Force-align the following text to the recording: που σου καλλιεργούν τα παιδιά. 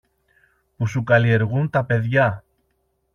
που 0.77 0.87
σου 0.87 1.03
καλλιεργούν 1.03 1.69
τα 1.69 1.83
παιδιά. 1.85 2.43